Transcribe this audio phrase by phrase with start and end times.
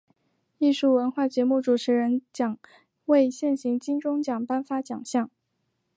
[0.57, 2.57] 艺术文化节目主持人奖
[3.05, 5.29] 为现行金钟奖颁发奖项。